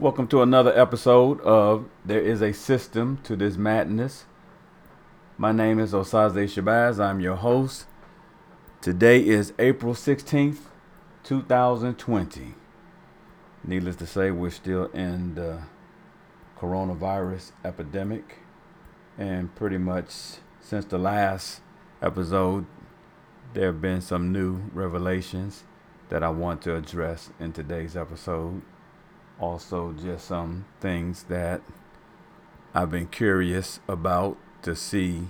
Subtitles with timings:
[0.00, 4.24] Welcome to another episode of There is a System to This Madness.
[5.36, 6.98] My name is Osaze Shabazz.
[6.98, 7.84] I'm your host.
[8.80, 10.60] Today is April 16th,
[11.22, 12.54] 2020.
[13.62, 15.64] Needless to say, we're still in the
[16.58, 18.38] coronavirus epidemic.
[19.18, 20.06] And pretty much
[20.60, 21.60] since the last
[22.00, 22.64] episode,
[23.52, 25.64] there have been some new revelations
[26.08, 28.62] that I want to address in today's episode
[29.40, 31.62] also just some things that
[32.74, 35.28] I've been curious about to see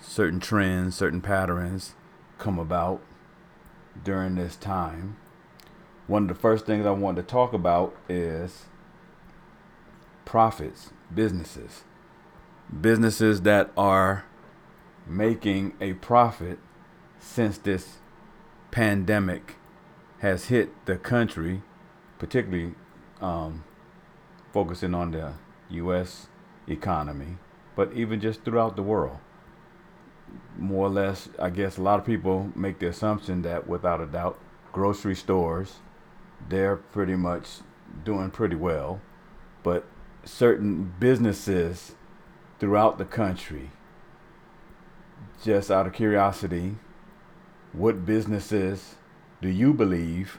[0.00, 1.94] certain trends, certain patterns
[2.38, 3.00] come about
[4.02, 5.16] during this time.
[6.06, 8.66] One of the first things I want to talk about is
[10.24, 11.84] profits, businesses.
[12.80, 14.24] Businesses that are
[15.06, 16.58] making a profit
[17.18, 17.98] since this
[18.70, 19.56] pandemic
[20.18, 21.62] has hit the country,
[22.18, 22.74] particularly
[23.24, 23.64] um,
[24.52, 25.32] focusing on the
[25.70, 26.28] U.S.
[26.68, 27.38] economy,
[27.74, 29.18] but even just throughout the world.
[30.58, 34.06] More or less, I guess a lot of people make the assumption that without a
[34.06, 34.38] doubt,
[34.72, 35.76] grocery stores,
[36.48, 37.60] they're pretty much
[38.04, 39.00] doing pretty well,
[39.62, 39.86] but
[40.24, 41.94] certain businesses
[42.60, 43.70] throughout the country,
[45.42, 46.76] just out of curiosity,
[47.72, 48.96] what businesses
[49.40, 50.38] do you believe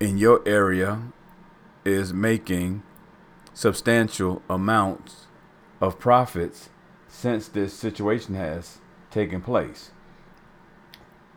[0.00, 1.12] in your area
[1.84, 2.82] is making
[3.54, 5.26] substantial amounts
[5.80, 6.70] of profits
[7.08, 8.78] since this situation has
[9.10, 9.90] taken place.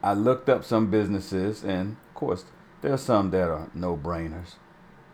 [0.01, 2.45] I looked up some businesses, and of course,
[2.81, 4.55] there are some that are no brainers.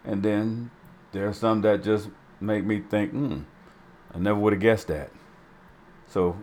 [0.03, 0.71] And then
[1.11, 2.09] there are some that just
[2.39, 3.39] make me think, hmm,
[4.13, 5.11] I never would have guessed that.
[6.07, 6.37] So,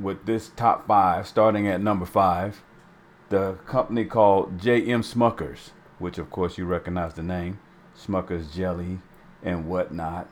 [0.00, 2.62] with this top five, starting at number five,
[3.28, 5.02] the company called J.M.
[5.02, 7.58] Smuckers, which of course you recognize the name.
[7.96, 9.00] Smucker's jelly
[9.42, 10.28] and whatnot.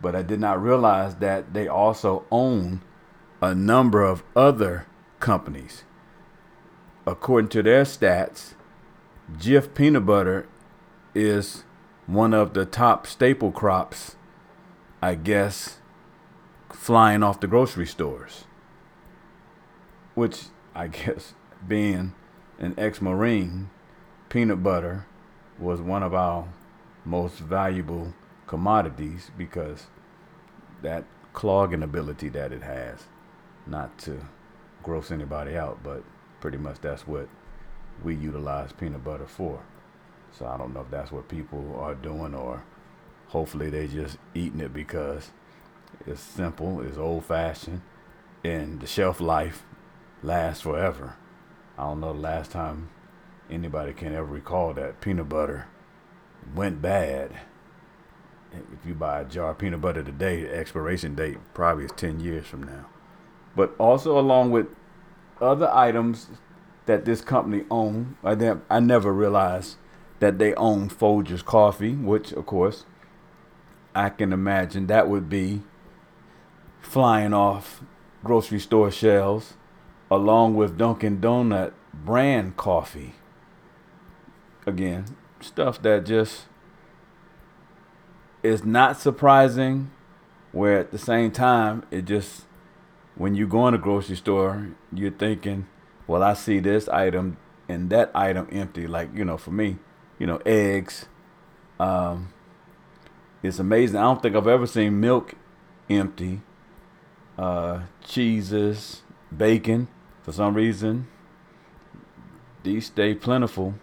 [0.00, 2.82] But I did not realize that they also own
[3.40, 4.86] a number of other
[5.20, 5.84] companies.
[7.06, 8.54] According to their stats,
[9.32, 10.46] Jif peanut butter
[11.14, 11.64] is
[12.06, 14.16] one of the top staple crops,
[15.00, 15.78] I guess,
[16.70, 18.44] flying off the grocery stores.
[20.14, 20.44] Which
[20.74, 21.34] I guess,
[21.66, 22.14] being
[22.58, 23.70] an ex Marine,
[24.28, 25.06] peanut butter
[25.58, 26.48] was one of our
[27.04, 28.14] most valuable
[28.46, 29.86] commodities because
[30.82, 33.04] that clogging ability that it has,
[33.66, 34.20] not to
[34.82, 36.02] gross anybody out, but
[36.40, 37.28] pretty much that's what
[38.02, 39.60] we utilize peanut butter for.
[40.32, 42.64] So I don't know if that's what people are doing or
[43.28, 45.30] hopefully they just eating it because
[46.06, 47.82] it's simple, it's old fashioned,
[48.42, 49.64] and the shelf life
[50.22, 51.16] lasts forever.
[51.78, 52.90] I don't know the last time
[53.50, 55.66] anybody can ever recall that peanut butter
[56.54, 57.30] went bad.
[58.52, 62.20] If you buy a jar of peanut butter today, the expiration date probably is 10
[62.20, 62.86] years from now.
[63.56, 64.66] But also, along with
[65.40, 66.28] other items
[66.86, 69.76] that this company owned, I, I never realized
[70.20, 72.84] that they own Folgers Coffee, which, of course,
[73.94, 75.62] I can imagine that would be
[76.80, 77.82] flying off
[78.22, 79.54] grocery store shelves
[80.10, 83.14] along with Dunkin' Donut brand coffee.
[84.66, 85.04] Again,
[85.40, 86.46] stuff that just
[88.42, 89.90] is not surprising,
[90.52, 92.44] where at the same time, it just,
[93.14, 95.66] when you go in a grocery store, you're thinking,
[96.06, 98.86] well, I see this item and that item empty.
[98.86, 99.78] Like, you know, for me,
[100.18, 101.06] you know, eggs.
[101.80, 102.32] Um,
[103.42, 103.96] it's amazing.
[103.96, 105.34] I don't think I've ever seen milk
[105.88, 106.42] empty.
[107.36, 109.02] Uh, cheeses,
[109.36, 109.88] bacon,
[110.22, 111.08] for some reason,
[112.62, 113.74] these stay plentiful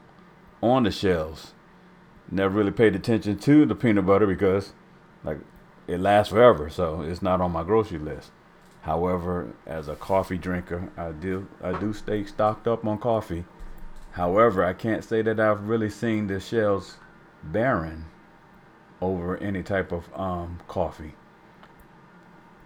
[0.61, 1.53] on the shelves.
[2.29, 4.73] Never really paid attention to the peanut butter because,
[5.23, 5.39] like,
[5.87, 8.31] it lasts forever, so it's not on my grocery list.
[8.81, 13.45] However, as a coffee drinker, I do I do stay stocked up on coffee.
[14.11, 16.97] However, I can't say that I've really seen the shelves
[17.43, 18.05] barren
[19.01, 21.13] over any type of um, coffee.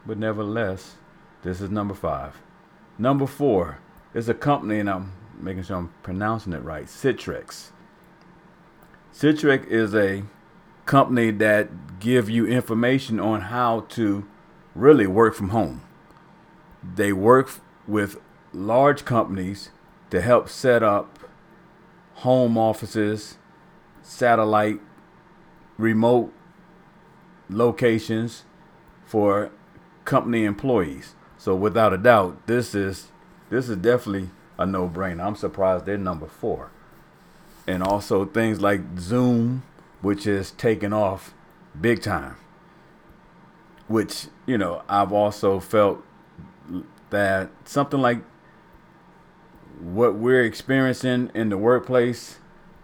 [0.05, 0.95] But nevertheless,
[1.43, 2.37] this is number five.
[2.97, 3.79] Number four
[4.13, 6.85] is a company, and I'm making sure I'm pronouncing it right.
[6.85, 7.71] Citrix.
[9.15, 10.23] Citrix is a
[10.85, 14.27] company that give you information on how to
[14.75, 15.83] really work from home.
[16.83, 18.17] They work with
[18.51, 19.69] large companies
[20.09, 21.17] to help set up
[22.15, 23.37] home offices,
[24.01, 24.81] satellite,
[25.77, 26.33] remote
[27.49, 28.43] locations
[29.05, 29.49] for
[30.03, 31.15] company employees.
[31.37, 33.13] So without a doubt, this is
[33.49, 35.23] this is definitely a no-brainer.
[35.23, 36.69] I'm surprised they're number 4
[37.67, 39.63] and also things like Zoom,
[40.01, 41.33] which is taken off
[41.79, 42.35] big time.
[43.87, 46.03] Which, you know, I've also felt
[47.09, 48.19] that something like
[49.79, 52.39] what we're experiencing in the workplace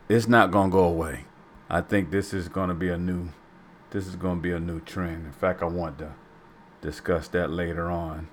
[0.10, 1.26] is not going to go away.
[1.70, 3.30] I think this is to be a new
[3.92, 5.26] this is to be a new trend.
[5.26, 6.14] In fact, I want to
[6.82, 8.30] discuss that later on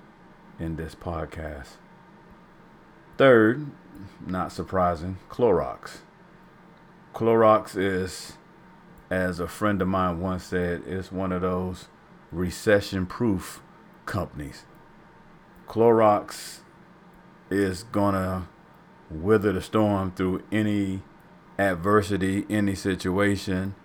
[0.57, 1.75] in this podcast.
[3.17, 3.69] Third,
[4.25, 5.97] not surprising, Clorox.
[7.13, 8.33] Clorox is,
[9.09, 11.87] as a friend of mine once said, is one of those
[12.31, 13.61] recession proof
[14.05, 14.65] companies.
[15.67, 16.59] Clorox
[17.49, 18.47] is going to
[19.09, 21.01] weather the storm through any
[21.57, 23.75] adversity, any situation.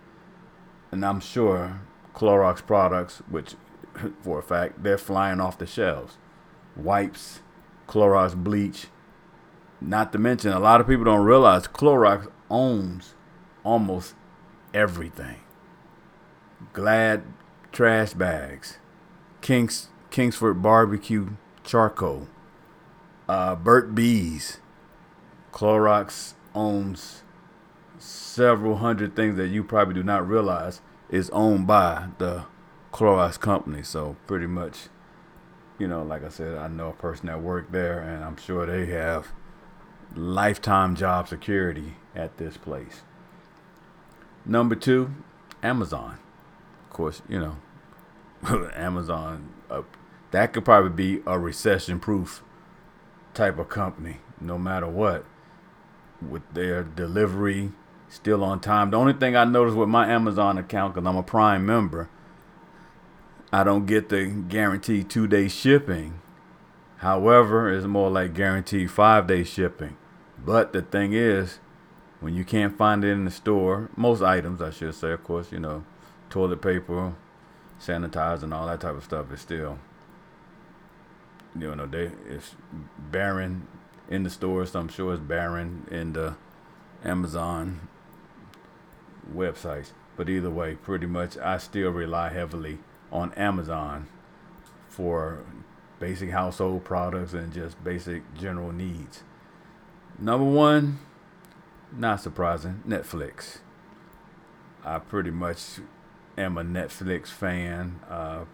[0.91, 1.81] And I'm sure
[2.13, 3.55] Clorox products, which
[4.21, 6.17] for a fact, they're flying off the shelves.
[6.75, 7.41] Wipes,
[7.87, 8.87] Clorox bleach,
[9.81, 13.15] not to mention, a lot of people don't realize Clorox owns
[13.63, 14.15] almost
[14.73, 15.37] everything.
[16.73, 17.23] Glad
[17.71, 18.77] trash bags,
[19.41, 21.31] Kings Kingsford barbecue
[21.63, 22.27] charcoal,
[23.27, 24.59] uh, Burt Bees.
[25.51, 27.23] Clorox owns
[27.97, 32.45] several hundred things that you probably do not realize is owned by the
[32.91, 33.83] Clorox company.
[33.83, 34.87] So pretty much,
[35.79, 38.65] you know, like I said, I know a person that worked there, and I'm sure
[38.65, 39.27] they have
[40.15, 43.01] lifetime job security at this place.
[44.45, 45.13] Number two,
[45.63, 46.19] Amazon.
[46.85, 47.57] Of course, you know,
[48.75, 49.81] Amazon, uh,
[50.31, 52.43] that could probably be a recession proof
[53.33, 55.25] type of company, no matter what,
[56.21, 57.71] with their delivery
[58.09, 58.91] still on time.
[58.91, 62.09] The only thing I noticed with my Amazon account, because I'm a Prime member,
[63.51, 66.21] I don't get the guaranteed two day shipping.
[66.97, 69.97] However, it's more like guaranteed five day shipping.
[70.37, 71.59] But the thing is,
[72.19, 75.51] when you can't find it in the store, most items, I should say, of course,
[75.51, 75.83] you know,
[76.29, 77.13] toilet paper,
[77.79, 79.77] sanitizer, and all that type of stuff is still,
[81.57, 82.55] you know, they it's
[82.97, 83.67] barren
[84.09, 84.75] in the stores.
[84.75, 86.35] I'm sure it's barren in the
[87.03, 87.87] Amazon
[89.33, 89.91] websites.
[90.17, 92.79] But either way, pretty much, I still rely heavily
[93.11, 94.07] on Amazon
[94.87, 95.43] for
[95.99, 99.23] basic household products and just basic general needs.
[100.17, 100.99] Number one,
[101.97, 103.59] not surprising, Netflix.
[104.83, 105.79] I pretty much
[106.37, 107.99] am a Netflix fan.
[108.09, 108.45] Uh,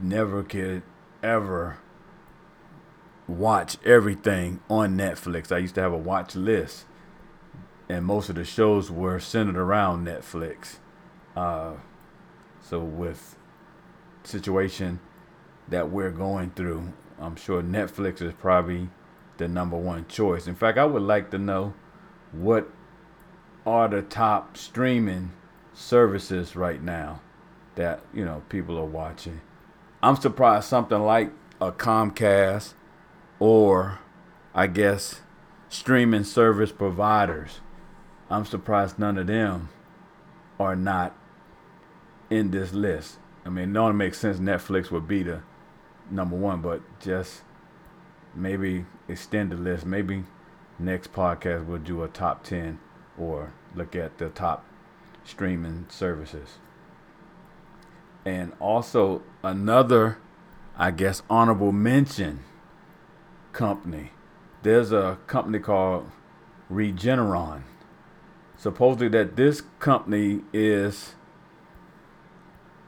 [0.00, 0.82] never could
[1.22, 1.78] ever
[3.28, 5.52] watch everything on Netflix.
[5.52, 6.86] I used to have a watch list,
[7.88, 10.76] and most of the shows were centered around Netflix.
[11.36, 11.74] Uh,
[12.60, 13.36] so with
[14.24, 15.00] situation
[15.68, 18.88] that we're going through, I'm sure Netflix is probably
[19.38, 20.46] the number one choice.
[20.46, 21.74] In fact, I would like to know
[22.32, 22.70] what
[23.64, 25.32] are the top streaming
[25.74, 27.20] services right now
[27.76, 29.40] that, you know, people are watching.
[30.02, 31.30] I'm surprised something like
[31.60, 32.74] a Comcast
[33.38, 34.00] or
[34.54, 35.20] I guess
[35.68, 37.60] streaming service providers.
[38.28, 39.68] I'm surprised none of them
[40.58, 41.16] are not
[42.30, 43.18] in this list.
[43.44, 45.42] I mean, it only makes sense Netflix would be the
[46.10, 47.42] number one, but just
[48.34, 49.84] maybe extend the list.
[49.84, 50.24] Maybe
[50.78, 52.78] next podcast we'll do a top 10
[53.18, 54.64] or look at the top
[55.24, 56.58] streaming services.
[58.24, 60.18] And also another,
[60.76, 62.40] I guess, honorable mention
[63.52, 64.12] company.
[64.62, 66.10] There's a company called
[66.70, 67.62] Regeneron.
[68.56, 71.14] Supposedly that this company is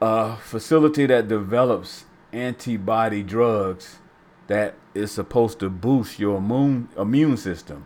[0.01, 3.99] a facility that develops antibody drugs
[4.47, 7.85] that is supposed to boost your immune immune system.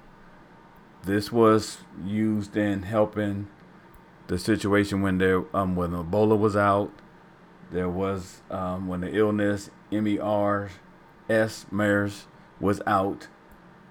[1.04, 3.48] This was used in helping
[4.28, 6.92] the situation when there um, when Ebola was out.
[7.72, 10.72] There was um, when the illness MERS
[11.72, 12.26] MERS
[12.60, 13.28] was out.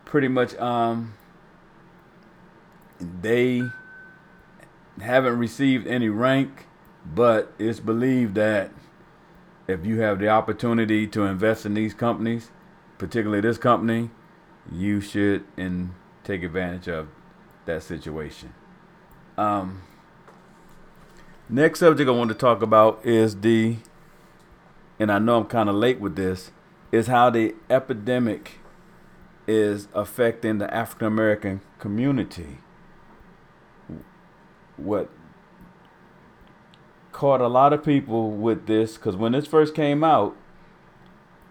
[0.04, 1.14] Pretty much, um,
[2.98, 3.62] they
[5.00, 6.66] haven't received any rank,
[7.04, 8.70] but it's believed that
[9.68, 12.50] if you have the opportunity to invest in these companies,
[12.98, 14.10] particularly this company,
[14.70, 17.08] you should and take advantage of
[17.64, 18.52] that situation.
[19.36, 19.82] Um,
[21.48, 23.76] next subject I want to talk about is the,
[24.98, 26.50] and I know I'm kind of late with this,
[26.90, 28.58] is how the epidemic
[29.46, 32.58] is affecting the African American community.
[34.76, 35.10] What
[37.12, 40.36] caught a lot of people with this, because when this first came out,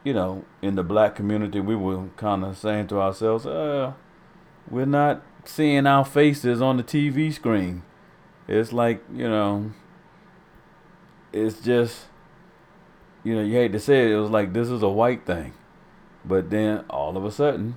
[0.08, 3.92] you know, in the black community, we were kind of saying to ourselves, uh,
[4.72, 7.84] we're not seeing our faces on the TV screen.
[8.48, 9.74] It's like, you know,
[11.34, 12.06] it's just,
[13.26, 15.54] you know, you hate to say it, it was like this is a white thing.
[16.24, 17.76] But then all of a sudden,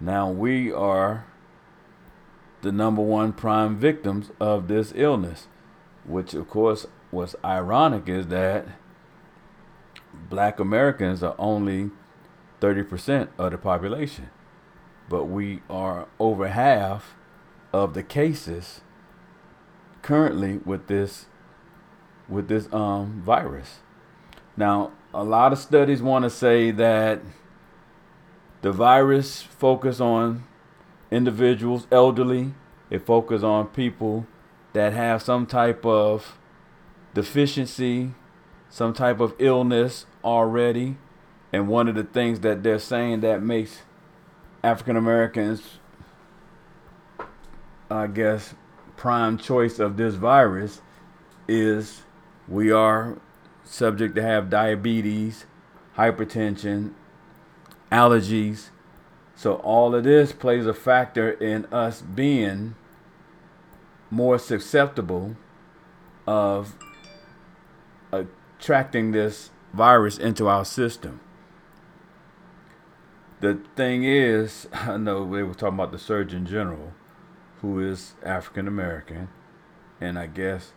[0.00, 1.26] now we are
[2.62, 5.48] the number one prime victims of this illness,
[6.04, 8.68] which of course what's ironic is that
[10.12, 11.90] black Americans are only
[12.60, 14.30] 30% of the population,
[15.08, 17.16] but we are over half
[17.72, 18.80] of the cases
[20.02, 21.26] currently with this
[22.28, 23.80] with this um, virus.
[24.56, 27.20] Now, a lot of studies want to say that
[28.62, 30.44] the virus focus on
[31.10, 32.54] individuals, elderly.
[32.88, 34.26] It focus on people
[34.72, 36.38] that have some type of
[37.14, 38.12] deficiency,
[38.70, 40.96] some type of illness already.
[41.52, 43.82] And one of the things that they're saying that makes
[44.62, 45.78] African Americans,
[47.90, 48.54] I guess,
[48.96, 50.80] prime choice of this virus
[51.48, 52.02] is
[52.46, 53.18] we are
[53.64, 55.46] subject to have diabetes,
[55.96, 56.92] hypertension,
[57.90, 58.68] allergies.
[59.34, 62.76] So all of this plays a factor in us being
[64.10, 65.36] more susceptible
[66.26, 66.74] of
[68.60, 71.20] attracting this virus into our system.
[73.40, 76.92] The thing is, I know we were talking about the Surgeon General
[77.62, 79.28] who is African American,
[80.00, 80.72] and I guess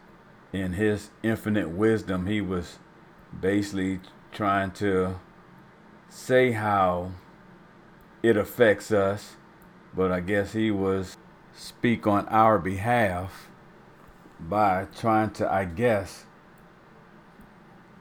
[0.51, 2.79] in his infinite wisdom, he was
[3.37, 5.19] basically trying to
[6.09, 7.11] say how
[8.21, 9.37] it affects us,
[9.93, 11.17] but I guess he was
[11.53, 13.49] speak on our behalf
[14.39, 16.25] by trying to, I guess,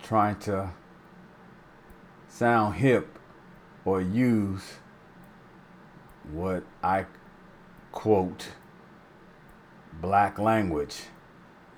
[0.02, 0.71] trying to
[2.28, 3.18] sound hip
[3.85, 4.62] or use
[6.32, 7.06] what I
[7.90, 8.49] quote
[10.00, 11.02] black language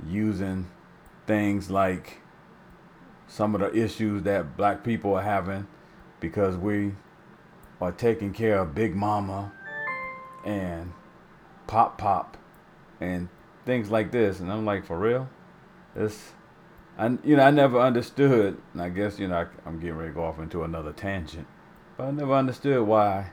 [0.06, 0.68] using
[1.26, 2.20] things like
[3.26, 5.66] some of the issues that black people are having
[6.20, 6.92] because we
[7.80, 9.52] are taking care of Big Mama
[10.44, 10.92] and
[11.66, 12.36] Pop Pop
[13.00, 13.28] and
[13.64, 14.40] things like this.
[14.40, 15.28] And I'm like, for real?
[15.94, 16.32] This,
[16.96, 20.10] I, you know, I never understood, and I guess, you know, I, I'm getting ready
[20.10, 21.46] to go off into another tangent,
[21.96, 23.30] but I never understood why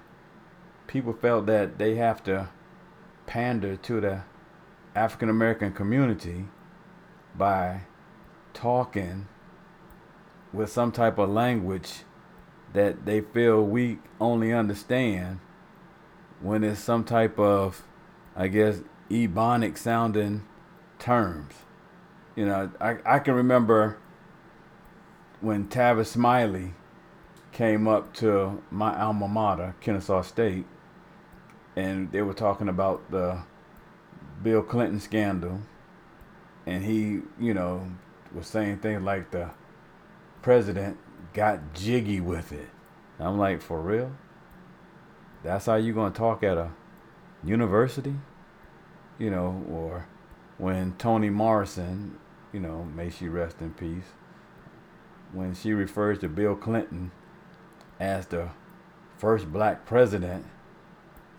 [0.88, 2.50] people felt that they have to
[3.28, 4.24] pander to the
[4.96, 6.46] African American community
[7.38, 7.82] by
[8.54, 9.28] talking
[10.52, 12.04] with some type of language
[12.74, 15.40] that they feel we only understand
[16.42, 17.84] when it's some type of,
[18.36, 20.46] I guess, ebonic sounding
[21.00, 21.54] terms.
[22.36, 23.98] You know, I, I can remember
[25.42, 26.74] when Tavis Smiley
[27.52, 30.66] came up to my alma mater, Kennesaw State,
[31.76, 33.44] and they were talking about the
[34.42, 35.62] Bill Clinton scandal,
[36.66, 37.92] and he, you know,
[38.34, 39.50] was saying things like the
[40.42, 40.98] president
[41.34, 42.70] got jiggy with it.
[43.20, 44.12] I'm like, for real?
[45.44, 46.72] That's how you gonna talk at a
[47.44, 48.16] university?
[49.18, 50.08] You know, or
[50.62, 52.20] when Toni Morrison,
[52.54, 54.14] you know, may she rest in peace,
[55.34, 57.10] when she refers to Bill Clinton
[58.00, 58.50] as the
[59.18, 60.46] first black president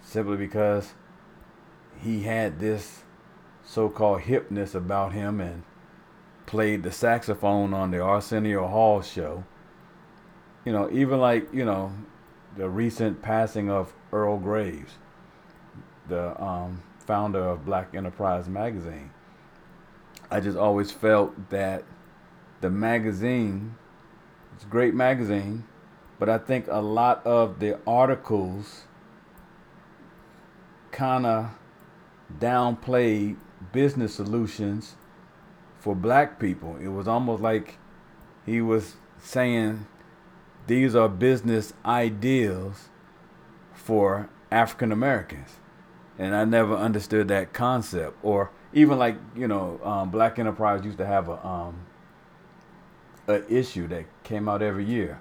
[0.00, 0.95] simply because
[2.00, 3.05] he had this
[3.64, 5.62] so-called hipness about him and
[6.47, 9.45] played the saxophone on the Arsenio Hall show.
[10.64, 11.93] You know, even like, you know,
[12.57, 14.95] the recent passing of Earl Graves,
[16.09, 19.11] the um, founder of Black Enterprise magazine.
[20.30, 21.85] I just always felt that
[22.61, 23.75] the magazine,
[24.54, 25.64] it's a great magazine,
[26.18, 28.85] but I think a lot of the articles
[30.90, 31.50] kind of
[32.38, 33.37] downplayed
[33.73, 34.97] business solutions
[35.78, 36.76] for black people.
[36.76, 37.78] It was almost like
[38.47, 39.87] he was saying
[40.66, 42.88] these are business ideals
[43.75, 45.59] for African Americans.
[46.23, 48.17] And I never understood that concept.
[48.23, 51.85] Or even like, you know, um, Black Enterprise used to have a um,
[53.26, 55.19] a issue that came out every year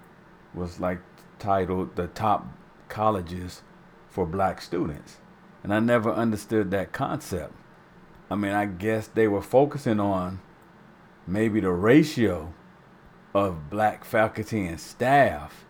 [0.54, 1.00] was like
[1.40, 2.46] titled the top
[2.88, 3.64] colleges
[4.10, 5.18] for black students.
[5.64, 7.54] And I never understood that concept.
[8.30, 10.40] I mean, I guess they were focusing on
[11.26, 12.54] maybe the ratio
[13.34, 15.66] of black faculty and staff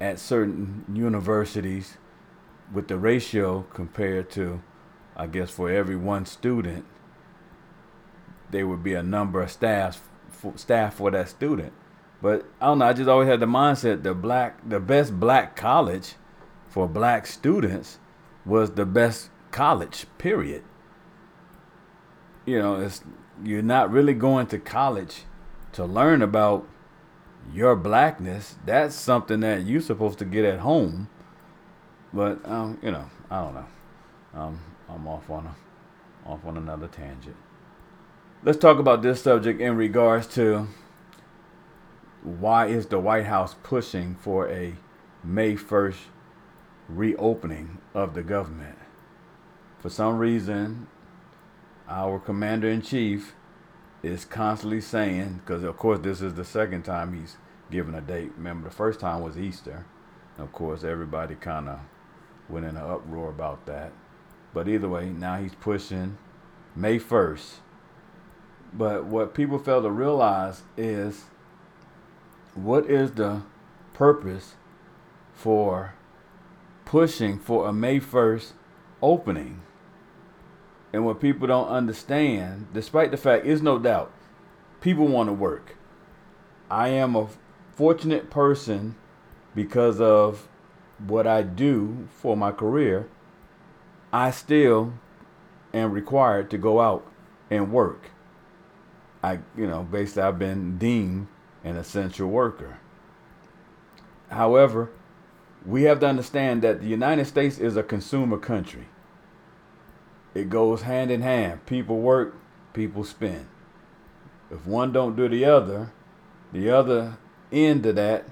[0.00, 1.96] at certain universities
[2.72, 4.62] with the ratio compared to,
[5.16, 6.84] I guess, for every one student,
[8.50, 11.72] there would be a number of staff for, staff for that student.
[12.22, 12.86] But I don't know.
[12.86, 16.14] I just always had the mindset the black, the best black college
[16.68, 17.98] for black students
[18.46, 20.64] was the best college, period.
[22.46, 23.02] you know, it's
[23.44, 25.24] you're not really going to college
[25.72, 26.66] to learn about
[27.52, 28.56] your blackness.
[28.64, 31.08] That's something that you're supposed to get at home.
[32.12, 33.66] But um, you know, I don't know.
[34.34, 37.36] Um, I'm off on a off on another tangent.
[38.42, 40.68] Let's talk about this subject in regards to
[42.22, 44.74] why is the White House pushing for a
[45.24, 45.96] May 1st
[46.88, 48.78] reopening of the government?
[49.80, 50.88] For some reason,
[51.88, 53.34] our commander in chief
[54.02, 57.36] is constantly saying, because of course this is the second time he's
[57.70, 58.32] given a date.
[58.36, 59.86] Remember, the first time was Easter.
[60.36, 61.80] And Of course, everybody kind of
[62.48, 63.92] went in an uproar about that.
[64.54, 66.18] But either way, now he's pushing
[66.74, 67.56] May 1st.
[68.72, 71.24] But what people fail to realize is
[72.54, 73.42] what is the
[73.94, 74.54] purpose
[75.34, 75.94] for
[76.84, 78.52] pushing for a May 1st
[79.02, 79.62] opening?
[80.92, 84.10] And what people don't understand, despite the fact, is no doubt,
[84.80, 85.76] people want to work.
[86.70, 87.28] I am a
[87.72, 88.96] fortunate person
[89.54, 90.48] because of
[90.98, 93.08] what I do for my career.
[94.12, 94.94] I still
[95.74, 97.06] am required to go out
[97.50, 98.10] and work.
[99.22, 101.28] I, you know, basically, I've been deemed
[101.64, 102.78] an essential worker.
[104.30, 104.90] However,
[105.66, 108.86] we have to understand that the United States is a consumer country.
[110.34, 111.66] It goes hand in hand.
[111.66, 112.36] People work,
[112.72, 113.48] people spend.
[114.50, 115.92] If one don't do the other,
[116.52, 117.18] the other
[117.52, 118.26] end of that,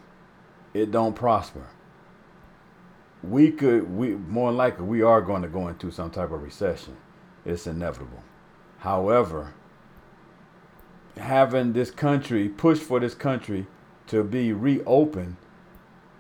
[0.73, 1.66] it don't prosper.
[3.28, 6.97] We could we more likely we are going to go into some type of recession.
[7.45, 8.23] It's inevitable.
[8.78, 9.54] However,
[11.16, 13.66] having this country push for this country
[14.09, 15.37] to be reopened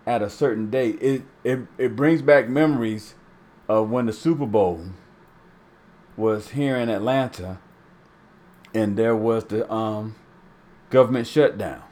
[0.06, 3.14] at a certain date, it, it it brings back memories
[3.68, 4.86] of when the Super Bowl
[6.16, 7.58] was here in Atlanta,
[8.72, 10.14] and there was the um,
[10.90, 11.82] government shutdown.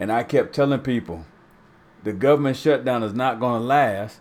[0.00, 1.24] And I kept telling people
[2.02, 4.20] the government shutdown is not going to last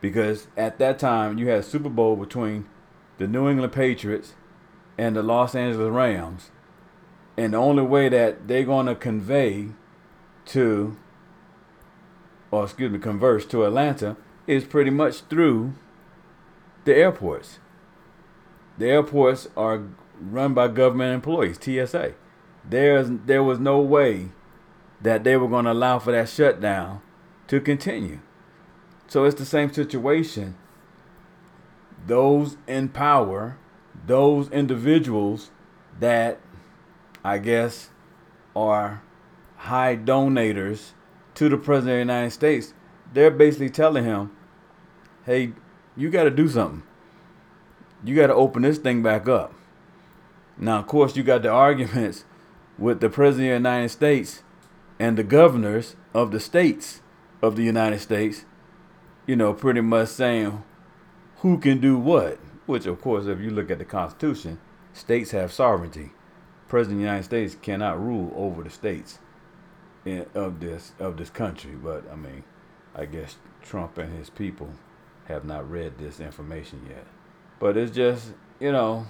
[0.00, 2.66] because at that time you had Super Bowl between
[3.18, 4.34] the New England Patriots
[4.98, 6.50] and the Los Angeles Rams.
[7.36, 9.68] And the only way that they're going to convey
[10.46, 10.96] to,
[12.50, 15.74] or excuse me, converse to Atlanta is pretty much through
[16.84, 17.58] the airports.
[18.78, 19.82] The airports are
[20.20, 22.14] run by government employees, TSA.
[22.68, 24.30] There's there was no way
[25.00, 27.00] that they were going to allow for that shutdown
[27.48, 28.20] to continue.
[29.08, 30.56] So it's the same situation.
[32.06, 33.56] Those in power,
[34.06, 35.50] those individuals
[35.98, 36.40] that
[37.24, 37.90] I guess
[38.54, 39.02] are
[39.56, 40.90] high donators
[41.34, 42.74] to the president of the United States,
[43.12, 44.30] they're basically telling him,
[45.24, 45.52] "Hey,
[45.96, 46.82] you got to do something
[48.04, 49.52] you got to open this thing back up.
[50.58, 52.24] Now, of course, you got the arguments
[52.78, 54.42] with the President of the United States
[54.98, 57.00] and the governors of the states
[57.42, 58.44] of the United States,
[59.26, 60.62] you know, pretty much saying
[61.38, 62.38] who can do what.
[62.66, 64.58] Which, of course, if you look at the Constitution,
[64.92, 66.10] states have sovereignty.
[66.68, 69.20] President of the United States cannot rule over the states
[70.04, 71.72] in, of this of this country.
[71.72, 72.42] But I mean,
[72.94, 74.70] I guess Trump and his people
[75.26, 77.06] have not read this information yet.
[77.58, 79.06] But it's just, you know,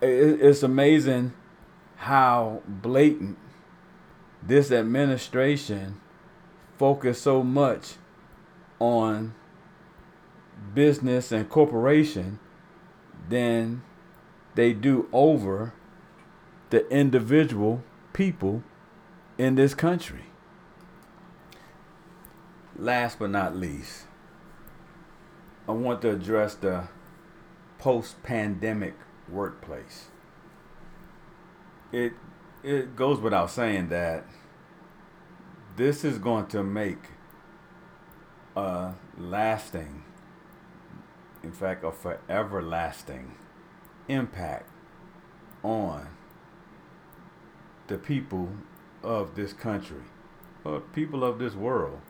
[0.00, 1.32] it's amazing
[1.96, 3.38] how blatant
[4.42, 6.00] this administration
[6.78, 7.94] focused so much
[8.78, 9.34] on
[10.74, 12.38] business and corporation
[13.28, 13.82] than
[14.54, 15.74] they do over
[16.70, 18.62] the individual people
[19.36, 20.24] in this country.
[22.76, 24.04] Last but not least,
[25.66, 26.88] I want to address the
[27.78, 28.94] post pandemic
[29.28, 30.06] workplace.
[31.92, 32.12] It
[32.62, 34.24] it goes without saying that
[35.78, 36.98] this is going to make
[38.56, 40.02] a lasting,
[41.44, 43.36] in fact, a forever lasting
[44.08, 44.68] impact
[45.62, 46.08] on
[47.86, 48.48] the people
[49.04, 50.02] of this country
[50.64, 52.00] or people of this world.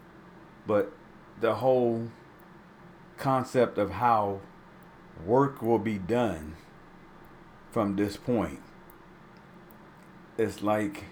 [0.66, 0.90] But
[1.38, 2.08] the whole
[3.18, 4.40] concept of how
[5.26, 6.56] work will be done
[7.70, 8.62] from this point.
[10.38, 11.04] It's like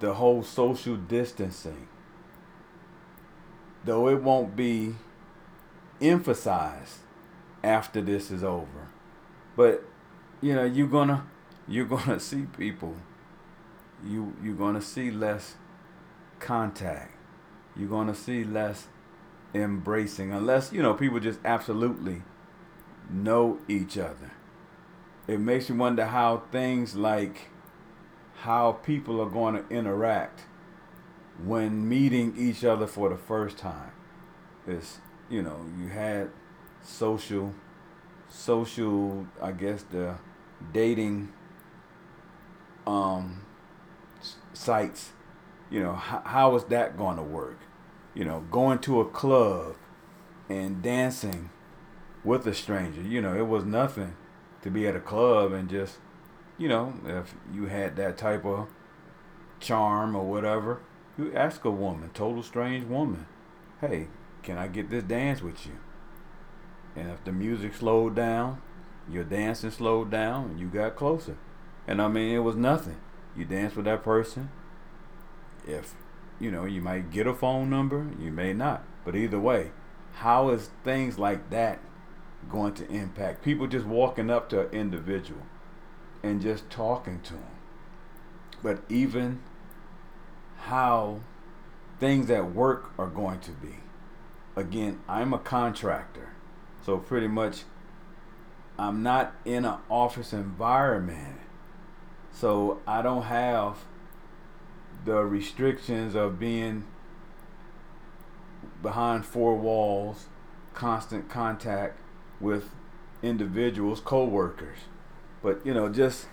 [0.00, 1.86] the whole social distancing,
[3.84, 4.96] though it won't be
[6.00, 6.98] emphasized
[7.62, 8.88] after this is over.
[9.56, 9.84] But
[10.40, 11.26] you know, you're gonna
[11.68, 12.96] you're gonna see people.
[14.04, 15.54] You you're gonna see less
[16.38, 17.14] contact.
[17.76, 18.88] You're gonna see less
[19.52, 22.22] embracing unless you know people just absolutely
[23.10, 24.32] know each other.
[25.28, 27.50] It makes you wonder how things like
[28.40, 30.40] how people are going to interact
[31.44, 33.92] when meeting each other for the first time.
[34.66, 34.98] It's,
[35.28, 36.30] you know, you had
[36.82, 37.54] social,
[38.30, 40.16] social, I guess the
[40.72, 41.32] dating
[42.86, 43.42] um,
[44.54, 45.10] sites.
[45.70, 47.58] You know, how, how is that going to work?
[48.14, 49.76] You know, going to a club
[50.48, 51.50] and dancing
[52.24, 53.02] with a stranger.
[53.02, 54.16] You know, it was nothing
[54.62, 55.98] to be at a club and just,
[56.60, 58.68] you know, if you had that type of
[59.60, 60.82] charm or whatever,
[61.16, 63.26] you ask a woman, total strange woman,
[63.80, 64.08] hey,
[64.42, 65.78] can I get this dance with you?
[66.94, 68.60] And if the music slowed down,
[69.10, 71.38] your dancing slowed down, and you got closer.
[71.88, 73.00] And I mean, it was nothing.
[73.34, 74.50] You dance with that person.
[75.66, 75.94] If,
[76.38, 78.84] you know, you might get a phone number, you may not.
[79.06, 79.70] But either way,
[80.16, 81.78] how is things like that
[82.50, 85.40] going to impact people just walking up to an individual
[86.22, 87.44] and just talking to them?
[88.62, 89.40] But even
[90.58, 91.20] how
[91.98, 93.76] things at work are going to be.
[94.56, 96.30] Again, I'm a contractor.
[96.84, 97.64] So pretty much
[98.78, 101.38] I'm not in an office environment.
[102.32, 103.84] So I don't have
[105.04, 106.86] the restrictions of being
[108.82, 110.26] behind four walls,
[110.74, 111.98] constant contact
[112.40, 112.70] with
[113.22, 114.78] individuals, co-workers.
[115.42, 116.26] But you know, just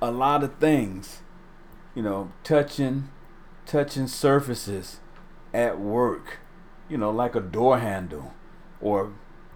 [0.00, 1.22] a lot of things,
[1.94, 3.10] you know, touching
[3.66, 5.00] touching surfaces
[5.52, 6.38] at work,
[6.88, 8.32] you know, like a door handle
[8.80, 9.12] or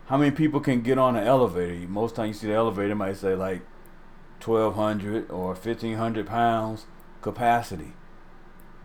[0.06, 1.88] how many people can get on an elevator?
[1.88, 3.62] Most times you see the elevator might say like
[4.44, 6.86] 1200 or 1500 pounds
[7.20, 7.92] capacity.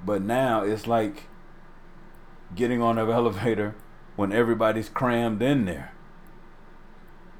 [0.05, 1.23] But now it's like
[2.55, 3.75] getting on an elevator
[4.15, 5.93] when everybody's crammed in there.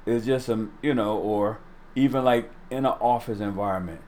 [0.04, 1.60] It's just a, you know, or
[1.98, 4.00] even like in an office environment,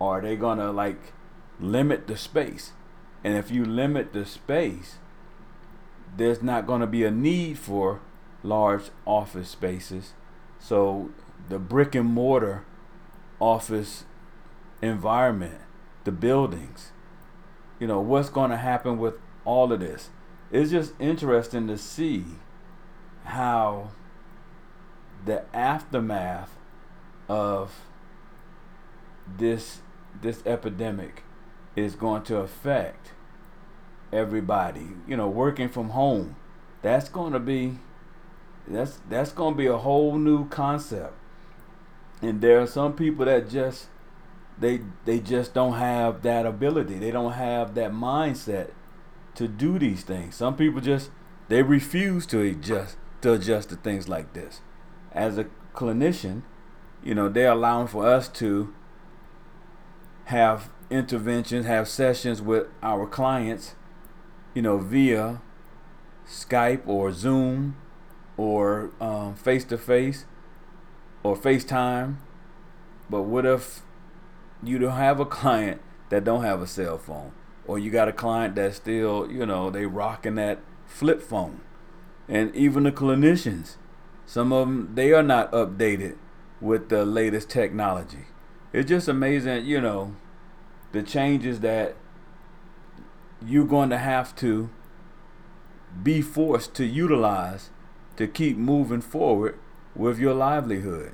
[0.00, 1.12] are they gonna like
[1.58, 2.72] limit the space?
[3.24, 4.98] And if you limit the space,
[6.16, 8.00] there's not to be a need for
[8.42, 10.12] large office spaces.
[10.58, 11.10] So
[11.48, 12.64] the brick and mortar
[13.40, 14.04] office
[14.82, 15.60] environment,
[16.04, 16.92] the buildings,
[17.80, 20.10] you know, what's to happen with all of this?
[20.50, 22.24] It's just interesting to see
[23.24, 23.90] how
[25.24, 26.50] the aftermath
[27.28, 27.84] of
[29.36, 29.80] this
[30.20, 31.22] this epidemic
[31.76, 33.12] is going to affect
[34.12, 34.88] everybody.
[35.06, 36.36] You know, working from home.
[36.82, 37.78] That's going to be
[38.66, 41.14] that's that's going to be a whole new concept.
[42.20, 43.88] And there are some people that just
[44.58, 46.98] they they just don't have that ability.
[46.98, 48.70] They don't have that mindset
[49.36, 50.34] to do these things.
[50.34, 51.10] Some people just
[51.48, 54.60] they refuse to adjust to adjust to things like this.
[55.12, 56.42] As a clinician,
[57.08, 58.74] you know, they're allowing for us to
[60.26, 63.74] have interventions, have sessions with our clients,
[64.52, 65.40] you know, via
[66.28, 67.78] Skype or Zoom
[68.36, 68.90] or
[69.36, 70.26] face to face
[71.22, 72.16] or FaceTime.
[73.08, 73.80] But what if
[74.62, 77.32] you don't have a client that don't have a cell phone,
[77.66, 81.62] or you got a client that still, you know, they rocking that flip phone,
[82.28, 83.76] and even the clinicians,
[84.26, 86.18] some of them they are not updated
[86.60, 88.26] with the latest technology.
[88.72, 90.14] It's just amazing, you know
[90.92, 91.94] the changes that
[93.44, 94.70] you're going to have to
[96.02, 97.70] be forced to utilize
[98.16, 99.58] to keep moving forward
[99.94, 101.12] with your livelihood.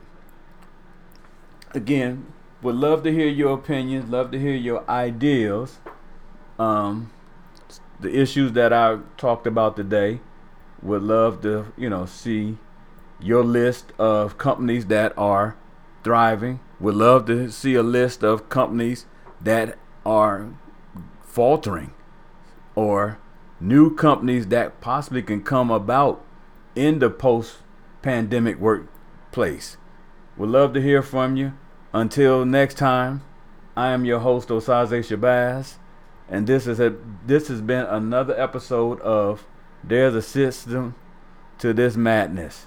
[1.72, 5.78] Again, would love to hear your opinions, love to hear your ideas.
[6.58, 7.10] Um,
[8.00, 10.20] the issues that I talked about today,
[10.82, 12.58] would love to, you know, see
[13.20, 15.56] your list of companies that are
[16.02, 16.60] thriving.
[16.80, 19.06] Would love to see a list of companies
[19.40, 20.54] that are
[21.22, 21.92] faltering
[22.74, 23.18] or
[23.60, 26.24] new companies that possibly can come about
[26.74, 27.58] in the post
[28.02, 29.76] pandemic workplace.
[30.36, 31.54] Would love to hear from you.
[31.92, 33.22] Until next time,
[33.76, 35.74] I am your host Osaze Shabazz,
[36.28, 36.94] and this is a
[37.26, 39.46] this has been another episode of
[39.82, 40.94] There's a System
[41.58, 42.66] to This Madness.